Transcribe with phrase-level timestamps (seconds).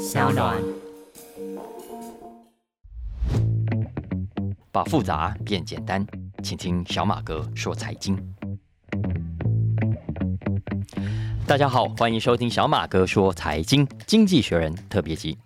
[0.00, 0.56] 小暖。
[4.72, 6.06] 把复杂变简单，
[6.42, 8.18] 请听小马哥说财经。
[11.46, 15.36] 大家好，欢迎收听小马哥说财经，经济学人特别集。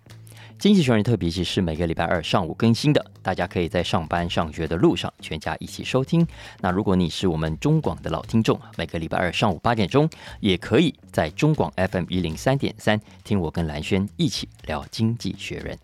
[0.57, 6.25] 经济学人特别集是每个礼拜二上午更新的，大家可以在上班上学的路上全家一起收听。
[6.61, 15.77] 那如果你是我们中广的老听众，每个礼拜二上午八点钟，也可以在中广 FM 一零三点三听我跟蓝轩一起聊经济学人。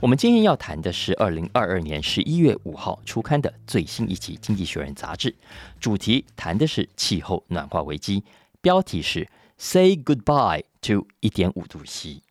[0.00, 5.34] 我们今天要谈的是二零二二年十一月五号出刊的最新一期《经济学人》杂志，
[5.78, 8.24] 主题谈的是气候暖化危机，
[8.60, 12.22] 标题是 “Say Goodbye to 一点五度 C”。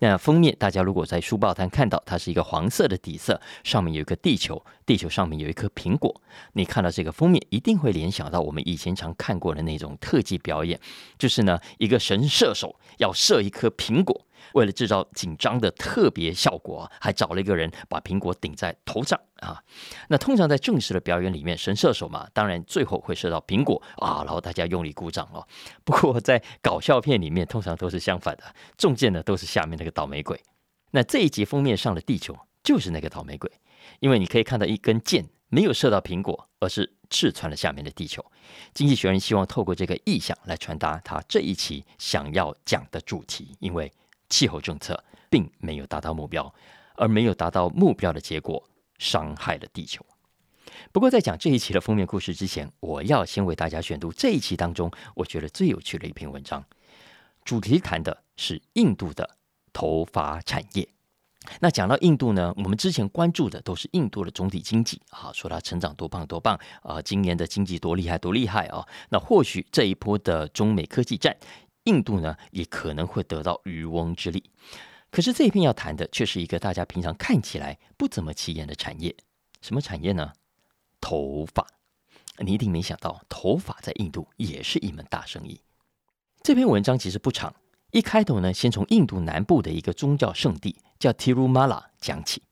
[0.00, 6.20] 那封面，大家如果在书报摊看到，它是一个黄色的底色，上面有一个地球，地球上面有一颗苹果。
[6.52, 10.78] 你看到这个封面，一定会联想到我们以前常看过的那种特技表演，
[11.18, 14.24] 就是呢，一个神射手要射一颗苹果。
[14.54, 19.62] 为了制造紧张的特别效果，还找了一个人把苹果顶在头上啊。
[20.08, 25.46] 那通常在正式的表演里面，神射手嘛，当然最后会射到苹果啊，然后大家用力鼓掌哦。
[25.84, 28.44] 不过在搞笑片里面，通常都是相反的，
[28.76, 30.40] 中箭的都是下面那个倒霉鬼。
[30.90, 33.50] 那这一集封面上的地球就是那个倒霉鬼，
[34.00, 38.24] 因为你可以看到一根箭没有射到苹果，而是刺穿了下面的地球。
[38.72, 43.92] 经济学人希望透过这个意象来传达他这一期想要讲的主题，因为。
[44.28, 46.52] 气候政策并没有达到目标，
[46.94, 48.62] 而没有达到目标的结果
[48.98, 50.04] 伤害了地球。
[50.92, 56.62] 不过，在讲这一期的封面故事之前，我要先为大家选读这一期当中我觉得最有趣的一篇文章。
[57.44, 59.36] 主题谈的是印度的
[59.72, 60.86] 头发产业。
[61.60, 68.86] 那讲到印度呢，我们之前关注的都是印度的总体经济啊，说它成长多棒多棒啊，今年的经济多厉害多厉害啊。
[69.08, 71.34] 那或许这一波的中美科技战。
[71.88, 74.44] 印度呢，也可能会得到渔翁之利。
[75.10, 79.16] 可是这一篇要谈的却是一个大家平常看起来不怎么起眼的产业。
[79.62, 80.32] 什么产业呢？
[81.00, 81.66] 头发。
[82.40, 85.60] 你一定没想到，头发在印度也是一门大生意。
[86.42, 87.52] 这篇文章其实不长，
[87.90, 92.42] 一开头呢，先从印度南部的一个宗教圣地叫 Tirumala 讲起。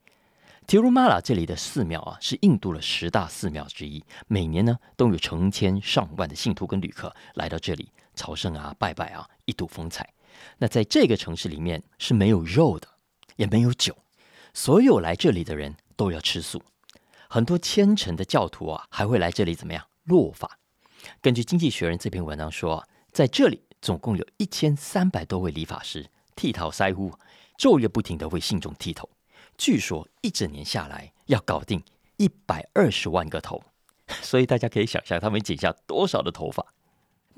[0.66, 7.92] Tirumala 这里的寺庙啊，是印度的十大寺庙之一，每年呢都有成千上万的信徒跟旅客来到这里。
[8.16, 10.12] 朝圣啊，拜拜啊，一睹风采。
[10.58, 12.88] 那在这个城市里面是没有肉的，
[13.36, 13.96] 也没有酒，
[14.52, 16.62] 所有来这里的人都要吃素。
[17.28, 20.58] 很多虔诚的教徒啊，还会来这里怎么样落发？
[21.20, 27.12] 根据《经济学人》这篇文章说，在这里总共有一千三百多位理发师剃头腮胡，
[27.58, 29.08] 昼夜不停的为信众剃头。
[29.56, 31.82] 据说一整年下来要搞定
[32.16, 33.62] 一百二十万个头，
[34.22, 36.64] 所以大家可以想象他们剪下多少的头发。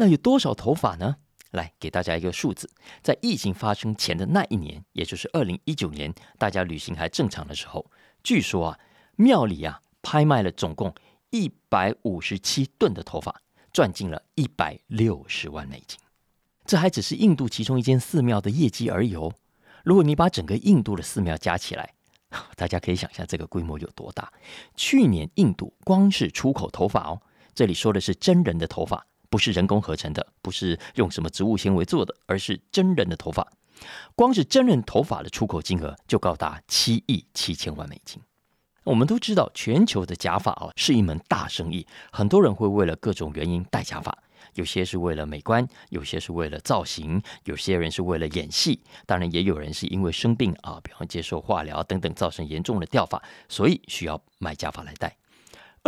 [0.00, 1.16] 那有多少头发呢？
[1.50, 2.70] 来给大家一个数字，
[3.02, 7.90] 在疫情发生前的那一年，也就是二零一九年，大家旅行还正常的时候，
[8.22, 8.78] 据说啊，
[9.16, 10.94] 庙里啊拍卖了总共
[11.30, 13.42] 一百五十七吨的头发，
[13.72, 15.98] 赚进了一百六十万美金。
[16.64, 19.32] 这还只是印度其中一间寺庙的业绩而已哦。
[19.84, 21.94] 如果你把整个印度的寺庙加起来，
[22.54, 24.30] 大家可以想象这个规模有多大。
[24.76, 27.22] 去年印度光是出口头发哦，
[27.54, 29.06] 这里说的是真人的头发。
[29.30, 33.46] 不是人工合成的，不是用什么植物纤维做的，而是真人的头发。
[34.16, 38.20] 光是真人头发的出口金额就高达七亿七千万美金。
[38.84, 44.16] 我们都知道，全球的假发啊是一门大生意，很多人会为了各种原因戴假发，
[44.54, 55.14] 有些是为了美观，有些是为了造型，有些人是为了演戏，当然也有人是因为生病啊，比方接受化疗等等，造成严重的掉发，所以需要买假发来戴。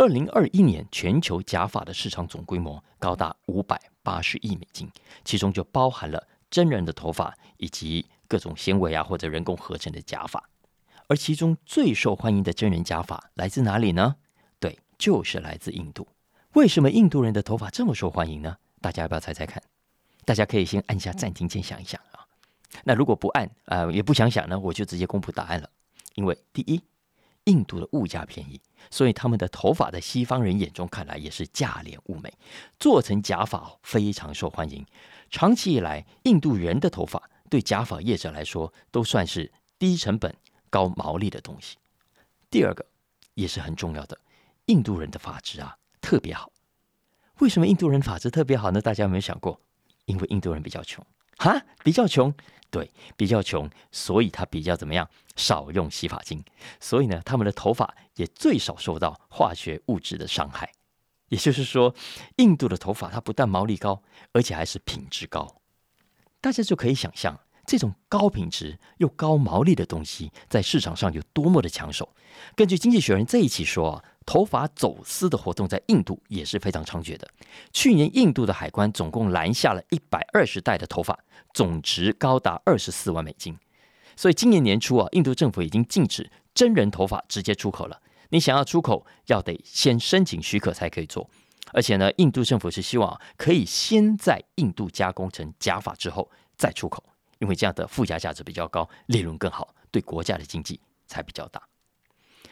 [0.01, 4.89] 二零二一年全球假发的市场总规模高达五百八十亿美金，
[5.23, 10.43] 其中就包含了真人的头发以及各种纤维啊或者人工合成的假发。
[11.07, 14.15] 而其中最受欢迎的真人假发来自哪里呢？
[14.59, 16.07] 对，就是来自印度。
[16.53, 18.57] 为什么印度人的头发这么受欢迎呢？
[18.81, 19.61] 大家要不要猜猜看？
[20.25, 22.25] 大家可以先按下暂停键想一想啊。
[22.85, 25.69] 那如果不按啊也不想想呢，我就直接公布答案了。
[26.15, 26.81] 因为第一。
[27.45, 32.31] 印度的物价便宜，所以他们的头发在西方人眼中看来也是价廉物美，
[32.79, 34.85] 做成假发非常受欢迎。
[35.29, 40.35] 长期以来，印度人的头发对假发业者来说都算是低成本
[40.69, 41.77] 高毛利的东西。
[42.49, 42.85] 第二个
[43.33, 44.19] 也是很重要的，
[44.65, 46.51] 印度人的发质啊特别好。
[47.39, 48.79] 为什么印度人发质特别好呢？
[48.79, 49.59] 大家有没有想过？
[50.05, 51.03] 因为印度人比较穷。
[51.41, 52.31] 哈，比较穷，
[52.69, 55.09] 对，比较穷，所以他比较怎么样？
[55.35, 56.43] 少用洗发精，
[56.79, 60.71] 所以呢，他们的头发也最少受到化学物质的伤害。
[61.29, 61.95] 也就是说，
[62.35, 64.03] 印度的头发它不但毛利高，
[64.33, 65.61] 而且还是品质高。
[66.39, 67.39] 大家就可以想象，
[67.71, 72.13] 这种高品质又高毛利的东西在市场上有多么的抢手。
[72.53, 77.25] 根据《经济学人》这一期说啊，头发走私的活动在印度也是非常猖獗的。
[77.71, 81.17] 去年印度的海关总共拦下了一百二十袋的头发，
[81.53, 83.57] 总值高达二十四万美金。
[84.17, 88.01] 所以今年年初啊，印度政府已经禁止真人头发直接出口了。
[88.31, 91.29] 你想要出口，要得先申请许可才可以做。
[91.71, 97.01] 而且呢，印度政府是希望可以先在印度加工成假发之后再出口，
[97.41, 101.61] 因为这样的附加价值比较高，利润更好，对国家的经济才比较大。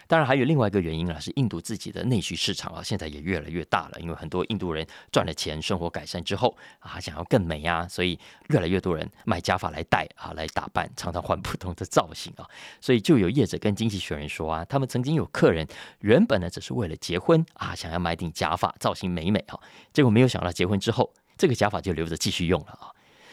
[0.07, 3.99] 当然还有另外一个原因啊，是印度自己的内需市场啊，现在也越来越大了。
[3.99, 12.49] 因为很多印度人赚了钱，生活改善之后啊，想要更美啊，所以越来越多人买假发来戴啊，来打扮，常常换不同的造型啊。
[12.81, 15.67] 所以就有业者跟经济学人说啊，他们曾经有客人
[15.99, 19.59] 原本呢只是为了结婚啊，想要买顶假发，造型美美啊，
[19.93, 22.89] 结果没有想到结婚之后，这个假发就留着继续用了啊。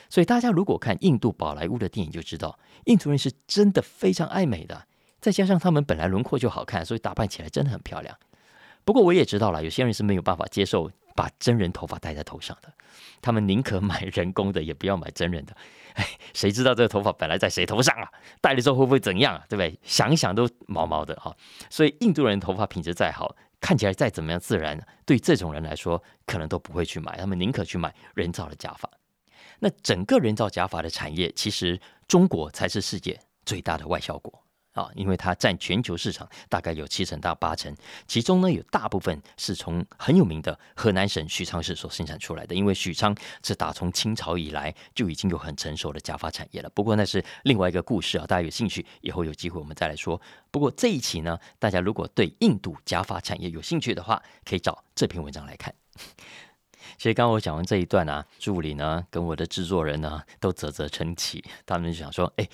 [0.09, 4.87] 所以大家如果看印度宝莱坞的电影，就知道印度人是真的非常爱美的。
[5.21, 8.17] 再加上他们本来轮廓就好看，所以打扮起来真的很漂亮。
[8.85, 12.73] 不过我也知道了，有些人是没有办法接受把真人头发戴在头上的，
[13.21, 15.57] 他们宁可买人工的，也不要买真人的。
[15.95, 18.09] 哎，谁知道这个头发本来在谁头上啊？
[18.41, 19.45] 戴了之后会不会怎样啊？
[19.49, 19.77] 对不对？
[19.83, 21.35] 想一想都毛毛的哈。
[21.69, 28.89] 所以印度人头发品质再好，看起来再怎么样自然，对这种人来说，可能都不会去买，他们宁可去买人造的假发。
[29.59, 34.43] 那整个人造假发的产业，其实中国才是世界最大的外销国。
[34.73, 37.75] 啊，因为它占全球市场大概有七成到八成，
[38.07, 42.55] 其中呢有大部分是从很有名的河南省许昌市所生产出来的。
[42.55, 46.69] 因为许昌是打从清朝以来就已经有很成熟的假发产业了。
[46.75, 50.21] 不过那是另外一个故事啊，大家有兴趣以后有机会我们再来说。
[50.51, 55.75] 不过这一期呢，大家如果对印度假发产业有兴趣的话，可以找这篇文章来看。
[56.97, 62.49] 其实刚刚我讲完这一段啊，助理呢跟我的制作人呢都啧啧称奇，他们就想说，哎。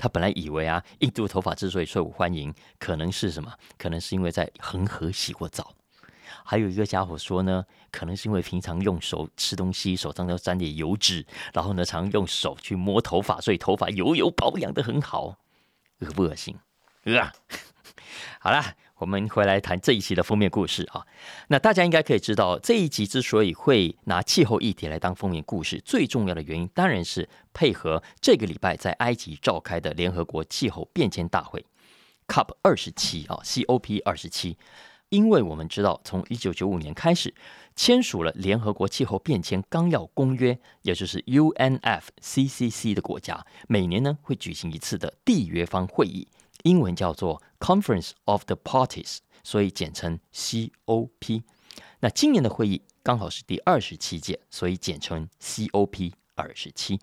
[0.00, 3.52] 他本来以为啊，印度头发之所以受欢迎，可能是什么？
[3.76, 5.74] 可能是因为在恒河洗过澡。
[6.44, 15.36] 还有一个家伙说呢，可能是因为平常用手吃东西，手上都沾点油脂，然后呢，常用手去摸头发，所以头发油油保养的很好。
[15.98, 16.56] 恶不恶心？
[17.20, 17.32] 啊！
[18.38, 18.76] 好了。
[18.98, 21.06] 我们回来谈这一期的封面故事啊，
[21.48, 31.64] 那大家应该可以知道，这一集之所以会拿气候议题来当封面故事，最重要的原因当然是配合这个礼拜在埃及召开的联合国气候变迁大会
[32.26, 34.56] COP 二十七啊，COP 二十七。
[35.10, 37.32] 因为我们知道，从一九九五年开始
[37.74, 46.28] 签署了联合国气候变迁纲要公约，也就是 UNFCCC 的国家，每年呢会举行一次的缔约方会议。
[46.62, 51.42] 英文叫做 Conference of the Parties，所以简称 COP。
[52.00, 57.00] 那今年的会议刚好是第二十七届，所以简称 COP 二十七。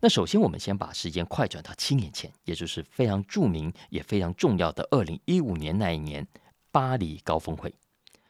[0.00, 6.26] 那首先，我们先把时间快转到七年前，也就是非常著名也非常重要的二零一五年那一年
[6.70, 7.74] 巴黎高峰会。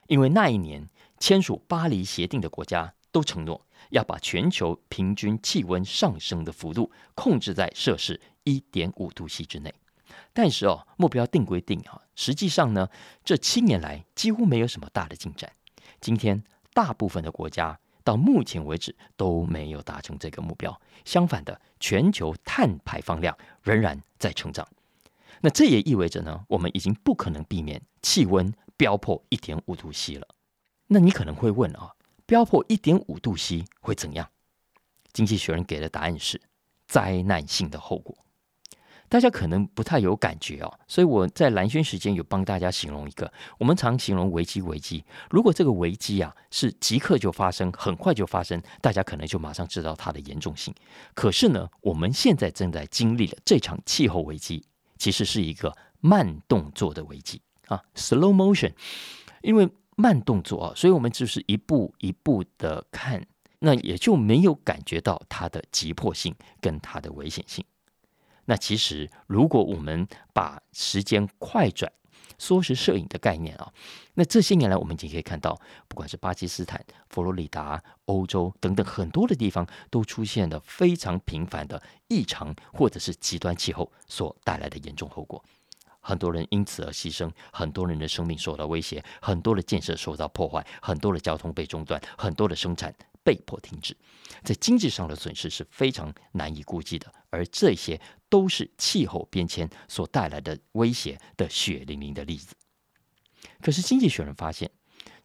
[0.06, 9.74] 因为那一年签署巴黎协定的国家都承诺要把全球平均气温上升的幅度控制在摄氏一点五度 C 之内。
[10.32, 12.88] 但是哦，目标定归定啊，实际上呢，
[13.24, 15.52] 这七年来几乎没有什么大的进展。
[16.00, 20.80] 今天，大部分的国家到目前为止都没有达成这个目标。
[21.04, 24.66] 相反的，全球碳排放量仍然在成长。
[25.40, 30.26] 那这也意味着呢，我们已经不可能避免气温飙破一点五度 C 了。
[30.88, 31.94] 那你可能会问啊，
[32.26, 34.28] 飙破一点五度 C 会怎样？
[35.12, 36.40] 经济学人给的答案是
[36.86, 38.16] 灾难性的后果。
[39.08, 45.04] 大家可能不太有感觉哦，所以我在蓝轩时间有帮大家形容一个，我们常形容危机危机。
[45.30, 50.74] 如果这个危机啊是即刻就发生，很快就发生，大家可能就马上知道它的严重性。
[51.14, 54.64] 可是呢，我们现在正在经历的这场气候危机，
[54.98, 58.72] 其实是一个慢动作的危机啊，slow motion。
[59.40, 63.24] 因为慢动作啊，所以我们就是一步一步的看，
[63.60, 67.64] 那也就没有感觉到它的急迫性跟它的危险性。
[68.50, 71.92] 那其实，如果我们把时间快转、
[72.38, 73.70] 缩时摄影的概念啊，
[74.14, 85.44] 那这些年来我们已经可以看到，不管是巴基斯坦、佛罗里达、欧洲等等很多的地方，都出现了非常频繁的异常或者是极端气候所带来的严重后果，
[86.00, 92.94] 很多人因此而牺牲，很多人的生命受到威胁，很多的建设受到破坏，很多的交通被中断，很多的生产。
[93.28, 93.94] 被迫停止，
[94.42, 102.54] 在经济上的损失是非常难以估计的，而这些都是气候变迁所带来的威胁的血淋淋的例子。
[103.60, 104.70] 可是，经济学人发现，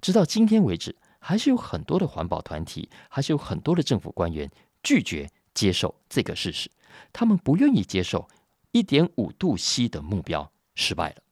[0.02, 4.52] 直到今天为止，还是有很多的环保团体，还是有很多的政府官员
[4.84, 6.70] 拒绝接受这个事实，
[7.14, 8.28] 他们不愿意接受
[8.74, 11.24] 一点五度 C 的目标失败了，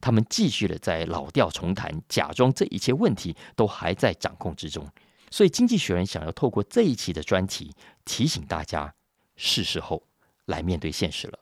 [0.00, 4.84] 他们继续的在老调重弹，假装这一切问题都还在掌控之中。
[5.30, 8.94] 所以，《经济学人》想要透过这一期的专题提醒大家，
[9.36, 10.06] 是时候
[10.46, 11.38] 来面对现实了。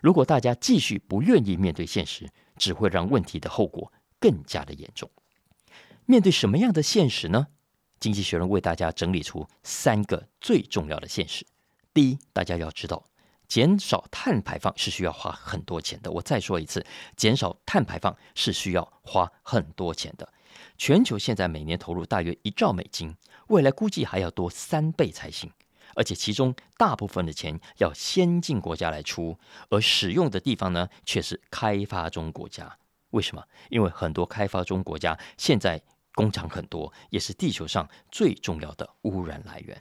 [0.00, 5.10] 如果大家继续不愿意面对现实，只会让问题的后果更加的严重。
[6.06, 7.48] 面对什么样的现实呢？
[7.98, 11.46] 经济学人为大家整理出三个最重要的现实。
[11.94, 13.06] 第一，大家要知道，
[13.48, 16.10] 减少碳排放是需要花很多钱的。
[16.10, 16.84] 我再说一次，
[17.16, 20.30] 减少碳排放是需要花很多钱的。
[20.76, 23.16] 全球现在每年投入大约一兆美金，
[23.48, 25.50] 未来估计还要多三倍才行。
[25.96, 29.38] 而且其中大部分的钱要先进国家来出，
[29.70, 32.76] 而使用的地方呢，却是开发中国家。
[33.10, 33.44] 为什么？
[33.70, 35.80] 因为很多开发中国家现在
[36.12, 39.80] 工厂很多，也是地球上最重要的污染来源。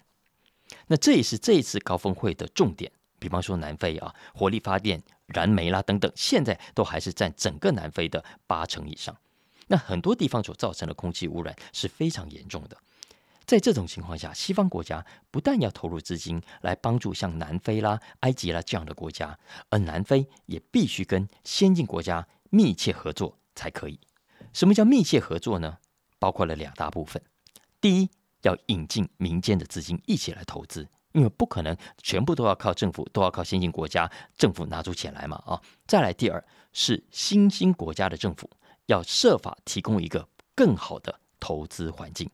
[0.87, 2.91] 那这也是这一次高峰会的重点。
[3.17, 9.15] 比方说南非啊，火力发电、燃煤啦等等，现在都还是占整个南非的八成以上。
[9.67, 12.77] 那很多地方所造成的空气污染是非常严重的。
[13.46, 19.38] 在这种情况下，西方国家不但要投入资金来帮助像南非啦、埃及啦这样的国家，
[19.70, 24.00] 而南非也必须跟先进国家密切合作才可以。
[24.53, 25.77] 什么叫密切合作呢？
[26.20, 27.22] 包括了两大部分。
[27.82, 28.10] 第一，
[28.43, 35.62] 要引进民间的资金一起来投资，因为不可能全部都要靠政府，都要靠先进国家政府拿出钱来嘛啊。
[35.86, 36.41] 再来，第二
[36.72, 38.50] 是新兴国家的政府
[38.87, 42.29] 要设法提供一个更好的投资环境。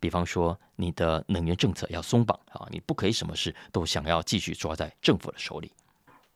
[0.00, 5.72] 比方说，你的能源政策要松绑啊，你不可以什么事都想要继续抓在政府的手里。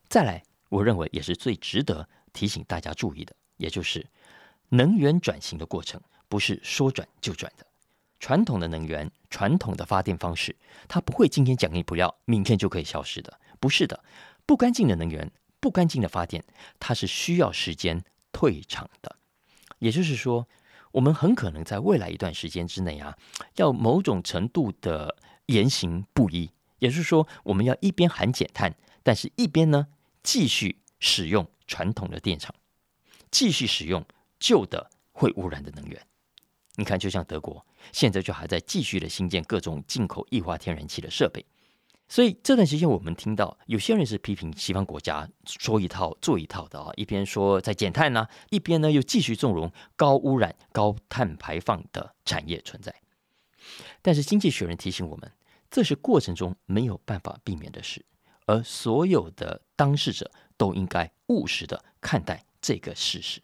[0.07, 4.05] 再来，我认为也是最值得提醒大家注意的，也就是
[4.69, 7.65] 能源转型的过程不是说转就转的。
[8.19, 10.55] 传统的能源、传统的发电方式，
[10.87, 14.03] 它不会今天讲你不要，明天就可以消失的，不是的。
[14.45, 16.43] 不干净的能源、不干净的发电，
[16.79, 19.15] 它是需要时间退场的。
[19.79, 20.47] 也就是说。
[20.91, 23.15] 我们很可能在未来一段时间之内啊，
[23.57, 29.85] 要某种程度的言行不一，也就是说，我们要一边喊减碳，但是一边呢
[30.23, 32.55] 继续使用传统的电厂，
[33.29, 34.03] 继续使用
[34.39, 36.01] 旧的会污染的能源。
[36.73, 41.45] 你看，就像德国现在就还在继续的新建各种进口液化天然气的设备。
[42.11, 52.93] 所以这段时间，我们听到有些人是批评西方国家说一套做一套的啊，一边说在减碳呢，一边呢又继续纵容高污染、高碳排放的产业存在。
[54.01, 55.31] 但是经济学人提醒我们，
[55.69, 58.03] 这是过程中没有办法避免的事，
[58.47, 63.39] 而所有的当事者都应该务实的看待这个事实。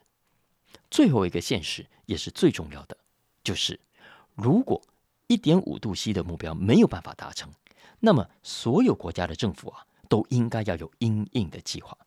[0.90, 2.98] 最后一个现实也是最重要的，
[3.44, 3.80] 就是
[4.34, 4.82] 如果
[5.28, 7.52] 一点五度 C 的目标没有办法达成。
[8.00, 11.98] 那么，所有国家的政府啊，都应该要有应应的计划。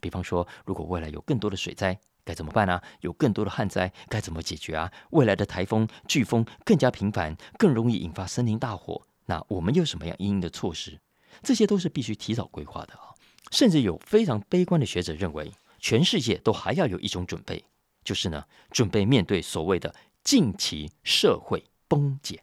[0.00, 2.80] 比方说，如果未来有更多的水灾，该怎么办呢？
[3.00, 4.92] 有更多的旱灾，该怎么解决啊？
[5.10, 11.00] 未来的台风、飓风更加频繁，更容易引发森林大火，那我们有什么样应应的措施？
[11.42, 13.14] 这些都是必须提早规划的啊！
[13.50, 17.64] 甚至有非常悲观的学者认为，全世界都还要有一种准备，
[18.04, 22.42] 就是呢，准备面对所谓的近期社会崩解。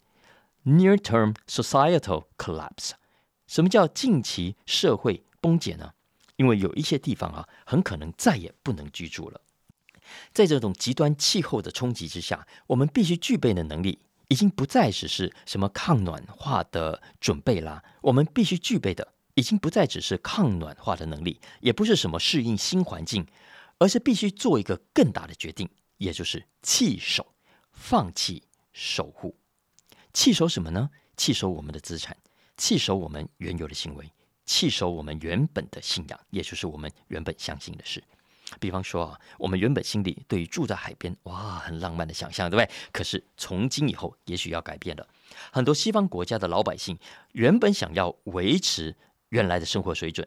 [0.66, 2.94] Near-term societal collapse，
[3.46, 5.94] 什么叫近期社会崩解呢？
[6.38, 9.40] 因为有一些地方啊，很可能再也不能居住了。
[10.34, 17.84] 在这种极端气候的冲击之下，我们必须具备的能力，已经不再只是什么抗暖化的准备啦。
[18.02, 23.28] 我们必须具备的，已经不再只是抗暖化的能力，也不是什么适应新环境，
[23.78, 27.36] 而是必须做一个更大的决定，也就是弃守，
[27.72, 28.42] 放弃
[28.74, 29.38] 守护。
[30.16, 30.90] 弃守什么呢？
[31.18, 32.16] 弃守我们的资产，
[32.56, 34.10] 弃守我们原有的行为，
[34.46, 38.02] 弃守我们原本的信仰，也就是我们原本相信的事。
[38.58, 42.74] 比方说啊，我们原本心里对于住在海边，哇，很浪漫的想象，对不对？
[42.94, 45.06] 可是从今以后，也许要改变了。
[45.52, 46.98] 很多西方国家的老百姓
[47.34, 48.96] 原本想要维持
[49.30, 50.26] 原来的生活水准，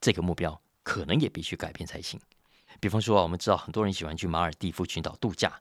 [0.00, 2.18] 这个目标可能也必须改变才行。
[2.80, 5.60] 比方说啊，我们知道很多人喜欢去马尔蒂夫群岛度假，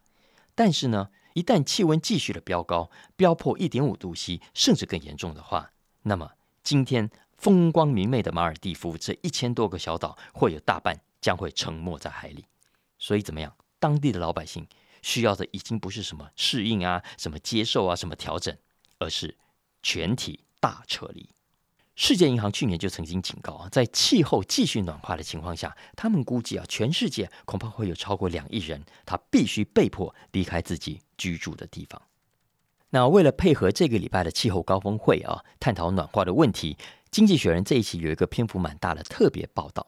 [0.56, 1.10] 但是呢？
[1.33, 5.71] 一旦气温继续的飙高，飙破一点五度 C，甚至更严重的话，
[6.03, 6.31] 那么
[6.63, 12.45] 今天风光明媚的马尔蒂夫这一千多个小岛，会有大半将会沉没在海里。
[12.98, 13.55] 所以怎么样？
[13.79, 14.67] 当地的老百姓
[15.01, 18.57] 需要的已经不是什么适应啊、什么接受啊、什么调整，
[18.98, 19.38] 而是
[19.81, 21.29] 全体大撤离。
[22.01, 32.01] 世界银行去年就曾经警告啊，在气候继续暖化的情况下，他们估计啊，全世界恐怕会有超过两亿人，他必须被迫离开自己居住的地方。
[32.91, 36.77] 那为了配合这个礼拜的气候高峰会啊，探讨暖化的问题，
[37.12, 39.86] 经济学人》这一期有一个篇幅蛮大的特别报道，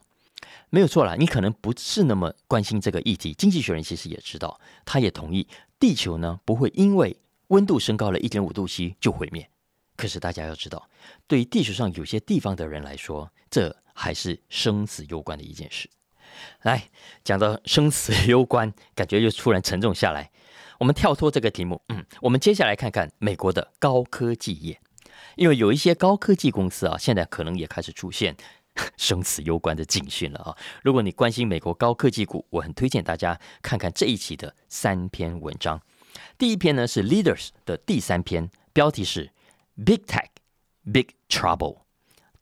[0.70, 1.16] 没有错啦。
[1.18, 5.48] 你可能不是那么关心这个议题，《经济学人》其实也知道，他也同意
[5.80, 7.16] 地球呢不会因为
[7.48, 9.50] 温度升高了一点五度 C 就毁灭。
[10.02, 10.90] 可是大家要知道，
[11.28, 15.88] 对于地球上有些地方的人来说，这还是生死攸关的一件事。
[16.64, 16.90] 来
[17.24, 20.32] 讲到生死攸关，感觉又突然沉重下来。
[20.80, 24.82] 我们跳脱这个题目，嗯，我们接下来看看美国的高科技业，
[25.36, 28.36] 因为有一些高科技公司啊，现在可能也开始出现
[28.98, 30.58] 生死攸关的警讯了啊。
[30.82, 35.80] 如果你关心美国高科技股，我很推荐大家看看这一期的三篇文章。
[36.40, 39.30] 第一篇呢是 Leaders 的第三篇，标题是
[39.76, 40.28] Big Tech
[40.92, 41.80] Big Trouble，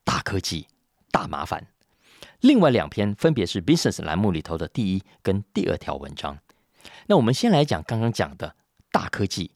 [0.03, 0.67] 大科技
[1.11, 1.67] 大麻烦。
[2.41, 6.37] 另外两篇分别是 Business 栏目里头的第一跟第二条文章。
[7.07, 8.55] 那我们先来讲刚刚讲的
[8.91, 9.51] 大科技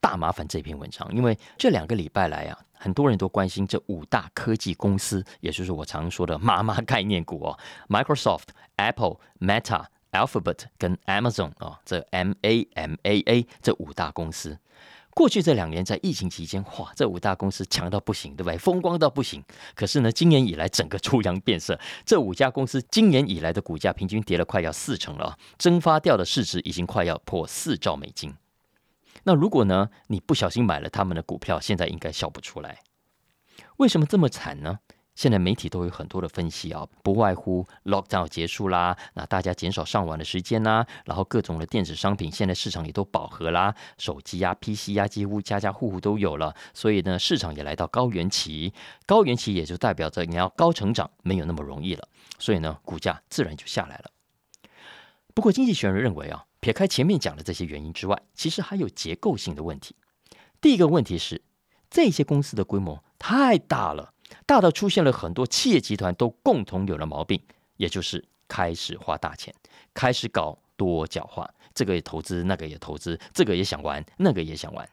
[0.00, 14.58] 大麻烦这篇文章，因为这两个礼拜来啊，很多人都关心这五大科技公司，也就是我常说的妈妈概念股哦，Microsoft、Apple、Meta、Alphabet 跟 Amazon 啊，这 M A M A A 这五大公司。
[15.14, 18.56] 过去这两年在疫情期间，哇，这五大公司强到不行，对不对？
[18.56, 19.44] 风光到不行。
[19.74, 28.34] 可是呢，今年以来整个出洋变色，这五家公司今年以来的股价平均跌了快要四成了，蒸发掉的市值已经快要破四兆美金。
[29.24, 32.78] 那如果呢，你不小心买了他们的股票，现在应该笑不出来。
[33.76, 34.78] 为什么这么惨呢？
[35.14, 48.72] 现在媒体都有很多的分析啊，不外乎 lockdown 结束啦，那大家减少上网的时间啦，然后各种的电子商品现在市场也都饱和啦，手机呀、PC 呀，几乎家家户户都有了，所以呢，市场也来到高原期，
[49.04, 54.10] 高原期也就代表着你要高成长没有那么容易了，所以呢，股价自然就下来了。
[55.34, 59.94] 不过，经济学人认为啊，撇开前面讲的这些原因之外，其实还有结构性的问题。
[60.60, 61.42] 第一个问题是，
[61.90, 64.11] 这些公司的规模太大了。
[64.52, 67.42] 大到出现了很多企业集团都共同有了毛病，
[67.78, 69.54] 也就是开始花大钱，
[69.94, 74.86] 开始搞多角化，这个也投资，那个也投资，这个也想玩，那个也想玩。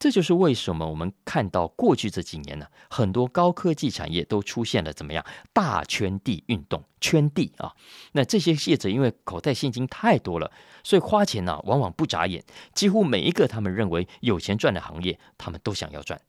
[0.00, 7.76] 这就是为什么我们看到过去这几年呢，很多高科技产业都出现了怎么样大圈地运动，圈地啊。
[8.14, 10.50] 那这些业者因为口袋现金太多了，
[10.82, 12.44] 所以花钱呢往往不眨眼，
[12.74, 16.20] 几乎每一个他们认为有钱赚的行业，他们都想要赚。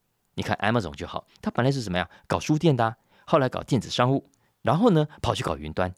[0.41, 2.95] 你看 Amazon 就好，它本来是怎么样搞书店的，
[3.27, 4.27] 后来搞电子商务，
[4.63, 5.93] 然后呢跑去搞云端，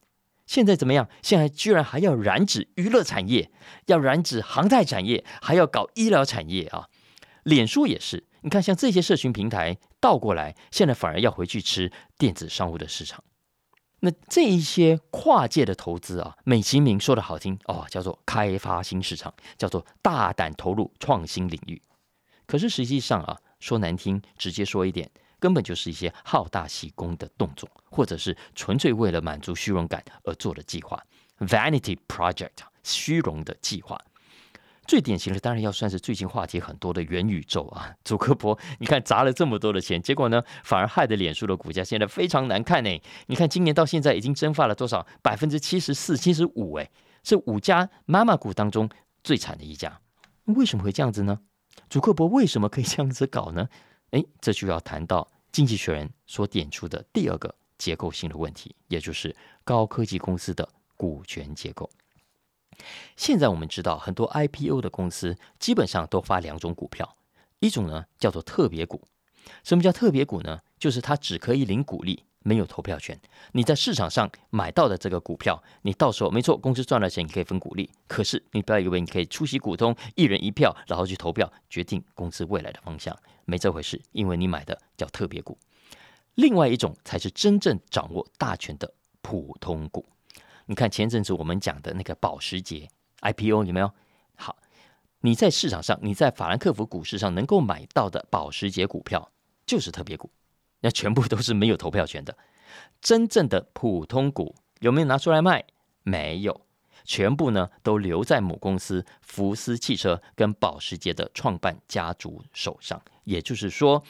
[0.45, 1.08] 现在怎么样？
[1.21, 3.53] 现在居然还要染指娱乐产业，
[3.86, 6.89] 要染指航太产业，还要搞医疗产业啊！
[7.43, 13.23] 脸书也是，你看像这些社群平台倒过来，现在反而要回去吃电子商务的市场。
[14.01, 21.82] 那这一些跨界的投资啊，美其名说的好听哦，叫做开发新市场，叫做大胆投入创新领域。
[22.45, 23.39] 可是实际上啊。
[23.63, 31.02] 说难听，直接说一点，根本就是一些好大喜功的动作，或者是纯粹为了满足虚荣感而做的计划
[31.39, 32.49] ，vanity project，
[32.84, 33.97] 虚荣的计划。
[34.86, 43.02] 最典型的当然要算是最近话题很多的元宇宙啊，祖克伯，你看砸了这么多的钱，结果呢，反而害得脸书的股价现在非常难看呢。
[43.28, 45.08] 你看今年到现在已经蒸发了多少？
[45.21, 46.91] 百分之七十四、七十五，哎，
[47.23, 48.89] 是五家妈妈股当中
[49.23, 50.02] 最惨的一家。
[50.47, 51.39] 为什么会这样子呢？
[51.93, 53.69] 祖克伯为什么可以这样子搞呢？
[54.13, 61.88] 诶，这就要谈到经济学人所点出的第二个结构性的问题，也就是高科技公司的股权结构。
[63.15, 67.15] 现在我们知道，很多 IPO 的公司基本上都发两种股票，
[67.60, 69.03] 一种呢叫做特别股。
[69.63, 70.62] 什么叫特别股呢？
[70.79, 72.23] 就是它只可以领股利。
[72.43, 73.19] 没有投票权，
[73.53, 77.89] 你在市场上买到的这个股票，你到时候没错，公司赚了钱，你可以分股利。
[78.08, 85.58] 可是你不要以为你可以出席股东一人一票，然后去投票决定公司未来的方向，没这回事，因为你买的叫特别股。
[86.36, 90.06] 另外一种才是真正掌握大权的普通股。
[90.65, 92.89] 你看前阵子我们讲的那个保时捷
[93.21, 93.91] IPO 有没有？
[94.36, 94.58] 好，
[95.21, 99.32] 你在市场上，你在法兰克福股市上能够买到的保时捷股票，
[99.65, 100.29] 就是特别股。
[100.84, 102.38] 那全部都是没有投票权的，
[103.02, 105.63] 真正的普通股有没有拿出来卖？
[106.04, 106.65] 没有，
[107.06, 113.02] 全部呢都留在母公司福斯汽车跟保时捷的创办家族手上。
[113.24, 114.04] 也就是说，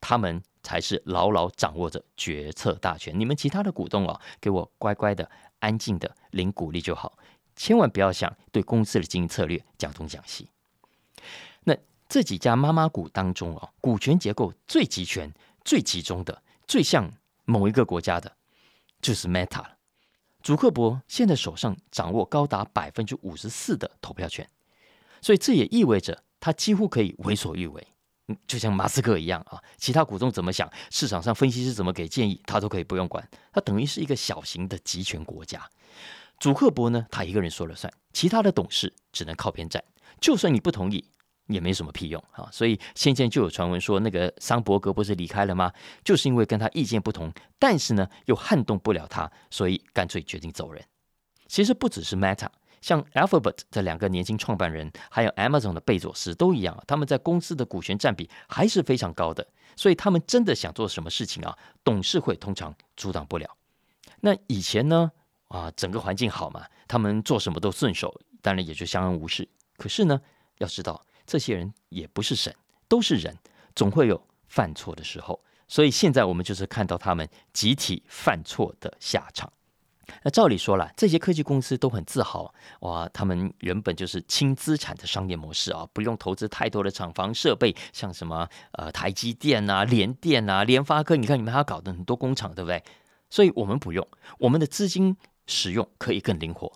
[0.00, 3.16] 他们才是牢牢掌握着决策大权。
[3.16, 7.16] 你们其他的股东啊，给我乖乖的、安静的领股利就好，
[7.54, 10.48] 千万不要想对公司的经营策略讲东讲西。
[11.62, 11.76] 那
[12.08, 15.32] 这几家妈妈股当中啊，股权结构最集权。
[15.66, 17.12] 最集中的、最像
[17.44, 18.36] 某一个国家的，
[19.02, 19.76] 就是 Meta 了。
[20.40, 24.48] 祖克伯现在手上掌握高达百分之五十四的投票权，
[25.20, 27.84] 所以这也意味着他几乎可以为所欲为。
[28.28, 33.28] 嗯，就像马斯克一样啊，其他股东怎么想，市场上分析师怎么给建议，他都可以不用管。
[33.52, 35.68] 他等于是一个小型的集权国家。
[36.38, 39.82] 祖克伯呢，他一个人说了算，其他的董事只能靠边站。
[40.20, 41.04] 就算你不同意，
[41.46, 42.48] 也没什么屁用啊。
[42.52, 45.72] 所以先前就有传闻说，那个桑伯格不是离开了吗？
[46.04, 50.84] 就是因为跟他意见不同，但是呢又撼动不了他，所以干脆决定走人。
[51.46, 52.48] 其实不只是 Meta。
[52.82, 63.56] 像 Alphabet 这两个年轻创办人，还有 Amazon 的贝佐斯都一样，他们在公司的股权占比还是非常高的，所以他们真的想做什么事情啊，董事会通常阻挡不了。
[64.20, 65.10] 那以前呢，
[65.48, 69.48] 啊，整个环境好嘛，他们做什么都顺手，当然也就相安无事。
[69.76, 70.20] 可是呢，
[70.58, 72.54] 要知道这些人也不是神，
[72.88, 73.36] 都是人，
[73.74, 75.40] 总会有犯错的时候。
[75.68, 79.52] 所以现在我们就是看到他们集体犯错的下场。
[80.22, 92.80] 那照理说了，这些科技公司都很自豪哇，他们原本就是轻资产的商业模式啊，不用投资太多的厂房设备，像什么呃台积电啊、联电啊、联发科，你看你们还要搞的很多工厂，对不对？
[93.28, 94.06] 所以我们不用，
[94.38, 95.16] 我们的资金
[95.48, 96.72] 使用可以更灵活。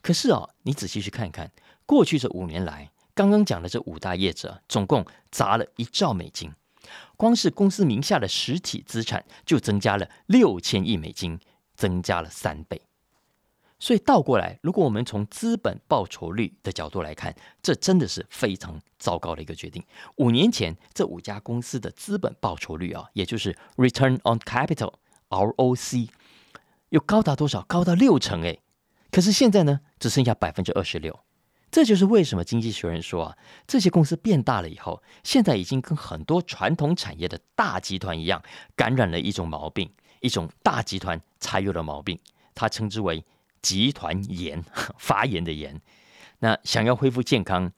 [0.00, 1.50] 可是啊，你仔细去看一看，
[1.84, 6.52] 过去这五年来，刚刚讲的这五大业者，总共砸了一兆美金，
[7.16, 11.40] 光是公司名下的实体资产就增加了六千亿美金。
[11.78, 12.82] 增加了三倍，
[13.78, 19.80] 所以倒过来，如果我们从资本报酬率的角度来看，这真的是非常糟糕的一个决定。
[20.16, 26.08] 五年前，这五家公司的资本报酬率啊，也就是 Return on Capital（ROC）
[26.88, 27.62] 又高达多少？
[27.68, 28.60] 高到六成诶。
[29.12, 31.20] 可是现在呢，只剩下百分之二十六。
[31.70, 38.42] 这就是为什么经济学人说啊，这些公司变大了以后，现在已经跟很多传统产业的大集团一样，
[38.74, 39.90] 感染了一种毛病。
[40.20, 42.18] 一种大集团才有的毛病，
[42.52, 43.24] 他称之为
[43.62, 44.60] 集团炎，
[44.98, 45.80] 发炎的炎。
[46.40, 47.70] 那想要恢复健康，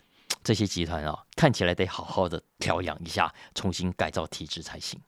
[0.42, 4.98] 这些集团啊，看起来得好好的调养一下，重新改造体制才行。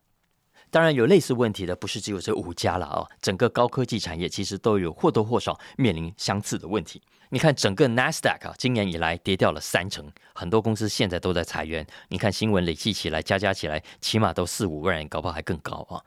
[0.71, 7.01] 当然，有类似问题的不是只有这五家了啊，整个高科技产业其实都有或多或少面临相似的问题。
[7.35, 11.87] 你看，整个 NASDAQ 啊，今年以来跌掉了三成，很多公司现在都在裁员。
[12.09, 16.05] 你看新闻累计起来，加加起来，起码都四五万人，搞不好还更高啊。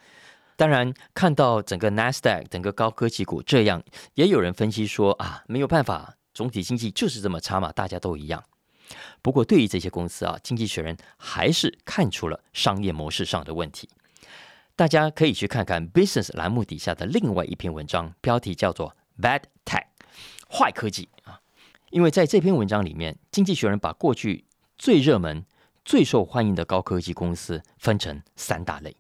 [0.56, 3.82] 当然，看到整个 Nasdaq 整个高科技股这样，
[4.14, 8.44] 也有人分析说啊，没有办法，总体经济就是这么差嘛，大家都一样。
[9.24, 13.90] 不过，对于这些公司啊，经济学人还是看出了商业模式上的问题。
[14.76, 19.86] 大家可以去看看 Business 栏目底下的另外一篇文章，标题叫做 Bad Tech
[20.50, 21.40] 坏科技啊。
[21.92, 24.44] 因为在这篇文章里面，经济学人把过去
[24.78, 25.46] 最热门、
[25.86, 28.96] 最受欢迎的高科技公司分成三大类。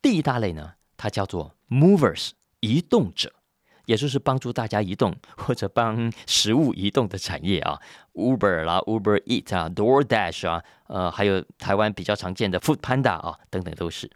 [0.00, 2.30] 第一大类呢，它叫做 movers
[2.60, 3.32] 移动者，
[3.86, 7.80] 也就是帮助大家移动或者帮食物移动的产业啊
[8.14, 14.08] ，Uber 啦，Uber Eat 啊，DoorDash 啊，呃，还有台湾比较常见的 Food Panda 啊，等等都是。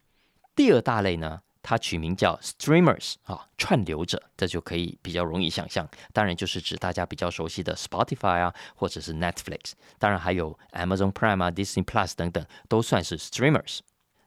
[0.54, 13.80] 第二大类呢，它取名叫 streamers 啊，串流者，这就可以比较容易想象，当然就是指大家比较熟悉的 Spotify 啊，或者是 Netflix，当然还有 Amazon Prime 啊，Disney Plus 等等，都算是 streamers。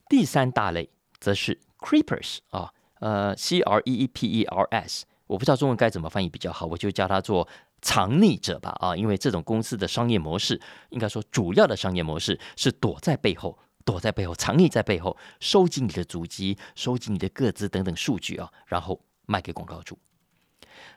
[0.09, 0.89] 第三大类。
[1.21, 2.71] 则是 creepers 啊，
[3.01, 7.45] 呃，c r e e p e r s，我不知道中文该怎么翻译比较好，我就叫它做
[7.81, 19.97] 藏匿者吧啊，因为这种公司的商业模式，应该说主要的商业模式是躲在背后，躲在背后，藏匿在背后，收集你的足迹，收集你的个资等等数据啊，然后卖给广告主。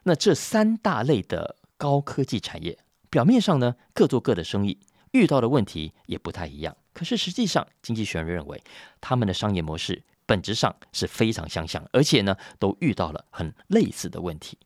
[0.03, 2.79] 那这三大类的高科技产业，
[3.09, 4.79] 表面上呢各做各的生意，
[5.13, 8.63] 遇到的问题也不太一样，可是实际上，经济学人认为
[9.01, 10.03] 他们的商业模式。
[10.25, 14.57] 本质上是非常相像，而且呢，都遇到了很类似的问题。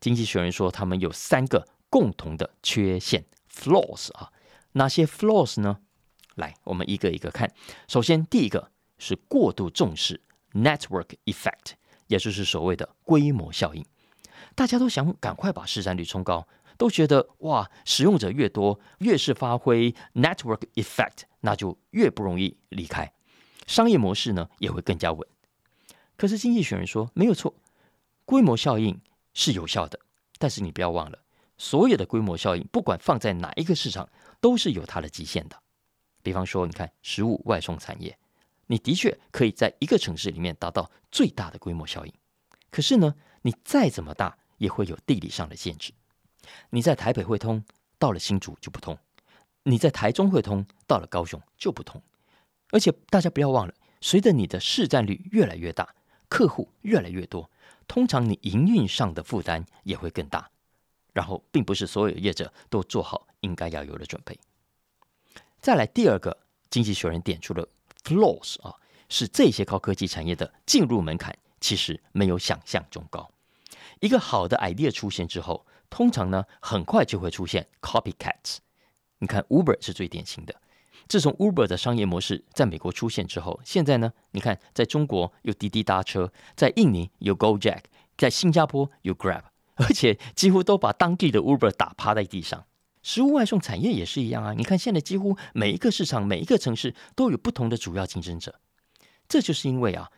[0.00, 4.32] 经济学人说，他们有三个共同的缺陷 （flaws） 啊。
[4.72, 5.78] 哪些 flaws 呢？
[6.38, 7.52] 来，我们一个一个看。
[7.86, 10.20] 首先，第一个是过度重视
[10.52, 11.72] network effect，
[12.06, 13.84] 也就是所谓的规模效应。
[14.54, 16.46] 大家都想赶快把市占率冲高，
[16.76, 23.12] 都觉得哇，使用者越多，越是发挥 network effect，那就越不容易离开。
[23.66, 25.28] 商业模式呢也会更加稳，
[26.16, 27.54] 可是经济学人说没有错，
[28.24, 29.00] 规模效应
[29.34, 30.00] 是有效的，
[30.38, 31.18] 但是你不要忘了，
[31.58, 34.08] 所有的规模效应不管放在哪一个市场
[34.40, 35.56] 都是有它的极限的。
[36.22, 38.16] 比方说，你看食物外送产业，
[38.66, 42.12] 你的确可以在一个城市里面达到最大的规模效应，
[42.70, 45.92] 可是呢，你再怎么大也会有地理上的限制。
[46.70, 47.64] 你在台北汇通，
[47.98, 48.94] 到了新竹就不通；
[49.62, 52.02] 你在台中汇通，到了高雄就不通。
[52.70, 55.94] 而且大家不要忘了，随着你的市占率越来越大，
[56.28, 57.50] 客户越来越多，
[57.86, 60.50] 通常你营运上的负担也会更大。
[61.14, 64.38] 然后，并不是所有业者都做好应该要有的准备。
[65.60, 66.36] 再来第二个
[66.70, 67.68] 经济学人点出了
[68.04, 68.74] flaws 啊，
[69.08, 73.30] 是这些高科技产业的进入门槛其实没有想象中高。
[74.00, 78.58] 一个好的 idea 出现之后，通常呢很快就会出现 copycats。
[79.18, 80.54] 你看 Uber 是最典型的。
[81.08, 87.82] 自从 Uber 的商业模式在美国出现之后，现在呢，你看在中国有滴滴搭车，在印尼有 GoJack，
[88.16, 89.42] 在新加坡有 Grab，
[89.76, 92.66] 而且几乎都把当地的 Uber 打趴在地上。
[93.02, 94.52] 食物外送产业也是一样啊！
[94.52, 98.60] 你看现在几乎每一个市场、每一个城市都有不同的主要竞争者。
[99.28, 100.10] 这就是因为啊，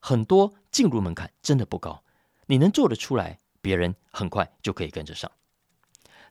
[0.00, 2.02] 很多进入门槛真的不高，
[2.46, 5.30] 你能做得出来，别人很快就可以跟着上。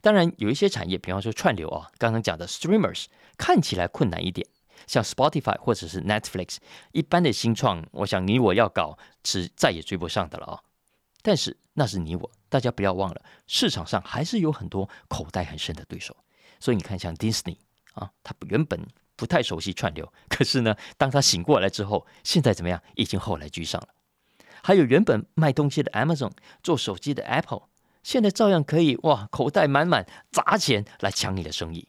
[0.01, 3.05] 当然，有一些产业，比方说串流啊，刚刚讲的 streamers
[3.37, 4.47] 看起来困难一点，
[4.87, 6.57] 像 Spotify 或者是 Netflix，
[6.91, 10.61] 一般的新创，我想你我要搞是再也追不上的了啊。
[11.21, 16.15] 但是那是你我，大家不要忘了，市场上还是有很多口袋很深的对手。
[16.59, 17.57] 所以你看，像 Disney
[17.93, 22.81] 啊，他原本不太熟悉串流，可是呢，当他醒过来之后，现在怎么样？
[22.95, 23.87] 已经后来居上了。
[24.63, 26.31] 还有原本卖东西的 Amazon，
[26.61, 27.63] 做手机的 Apple。
[28.03, 31.87] 现在照样可以哇，口袋满满砸钱来抢你的生意。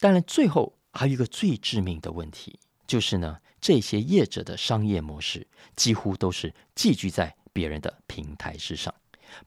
[0.00, 8.94] 当然，最后还有一个最致命的问题，就是呢，这些业者的商业模式几乎都是寄居在别人的平台之上，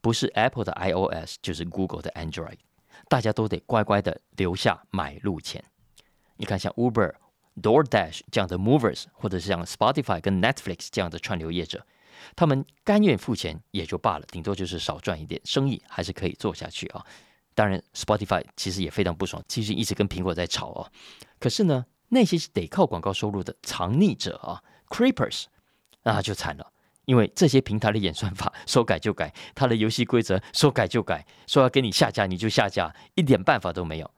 [0.01, 2.57] 不是 Apple 的 iOS，就是 Google 的 Android，
[3.07, 5.63] 大家都得乖乖的留下买路钱。
[6.35, 7.13] 你看，像 Uber、
[7.61, 11.87] DoorDash 这样的 Movers，或者是像 Spotify 跟 Netflix 这样的串流业者。
[12.35, 17.05] 他们甘愿付钱也就罢了，顶多就是少赚一点，生意还是可以做下去啊。
[17.55, 20.91] 当然，Spotify 其实也非常不爽，其实一直跟苹果在吵哦。
[21.39, 25.45] 可是呢，那些是得靠广告收入的藏匿者啊，Creepers，
[26.03, 26.73] 那就惨了，
[27.11, 34.09] 因为这些平台的演算法 说改就改，它的游戏规则说改就改，说要给你下架你就下架，一点办法都没有。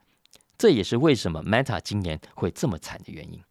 [0.56, 3.42] 这也是为什么 Meta 今年会这么惨的原因。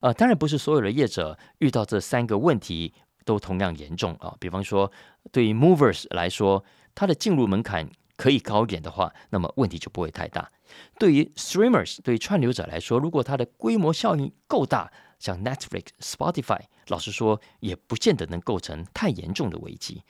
[0.00, 2.92] 啊，当然不是所有的业者遇到这三个问题。
[3.24, 4.34] 都同样严重啊！
[4.40, 4.90] 比方说，
[5.30, 10.50] 对于 movers 来说，它的进入门槛可以高一点的话，那么问题就不会太大。
[10.98, 14.90] 对于 streamers，对串流者来说，如果它的规模效应够大，
[15.22, 20.02] 像 Netflix、Spotify，老实说，也不见得能构成太严重的危机。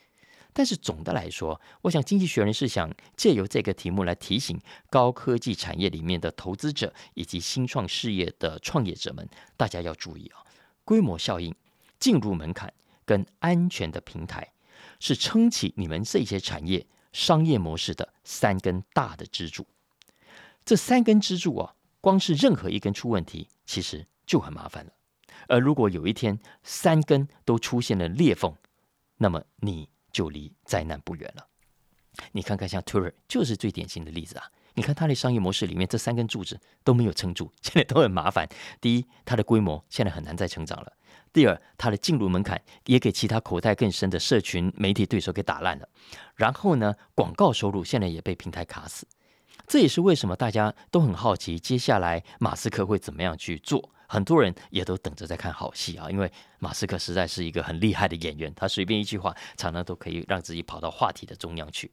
[0.54, 10.40] 但是总的来说，我想经济学人是想借由这个题目来提醒高科技产业里面的投资者以及新创事业的创业者们，大家要注意啊，
[10.84, 11.54] 规模效应、
[12.00, 12.72] 进入门槛。
[13.04, 14.52] 跟安全的平台
[15.00, 19.66] 是撑起你们这些产业商业模式的三根大的支柱。
[20.64, 24.92] 这三根支柱啊，光是任何一根出问题，其实就很麻烦了。
[25.52, 28.56] 而如果有一天三根都出现了裂缝，
[29.18, 31.46] 那么你就离灾难不远了。
[32.32, 34.46] 你看看，像 Twitter 就是最典型的例子啊。
[34.72, 38.48] 你看它的商业模式里面，这三根柱子都没有撑住，现在都很麻烦。
[38.80, 40.90] 第一，它的规模现在很难再成长了。
[41.34, 45.86] 第二，它的进入门槛也给其他口袋更深的社群媒体对手给打烂了。
[46.34, 49.06] 然后呢，广告收入现在也被平台卡死。
[49.66, 53.90] 这也是为什么大家都很好奇，接下来马斯克会怎么样去做。
[54.06, 61.90] 很多人也都等着在看好戏啊，因为马斯克实在是一个很厉害的演员，他随便一句话，常常都可以让自己跑到话题的中央去。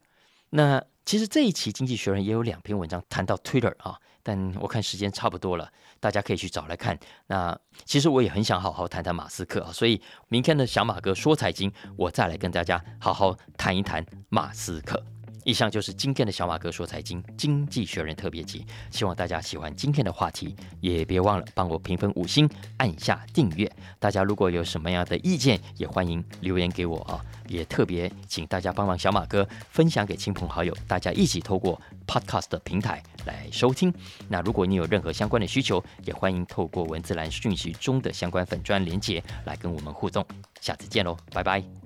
[0.50, 3.98] 那其实这一期《经济学人》也有两篇文章谈到 Twitter 啊。
[4.22, 6.98] 但我看时间差不多了，大家可以去找来看。
[7.28, 15.02] 那其实我也很想好好谈谈马斯克啊，所以明天的小马哥说财经，我再来跟大家好好谈一谈马斯克。
[15.50, 23.68] 以上就是今天的小马哥说财经经济学人特别集，希望大家喜欢今天的话题，也别忘了帮我评分五星，按下订阅。
[23.98, 27.20] 大家如果有什么样的意见，也欢迎留言给我啊。
[27.48, 33.92] 也特别请大家帮忙小马哥分享给亲朋好友，大家一起透过 Podcast 的平台来收听。
[34.28, 40.24] 那如果你有任何相关的需求，也欢迎透过文字栏讯息中的相关粉砖连接来跟我们互动。
[40.60, 41.79] 下次见喽，拜拜。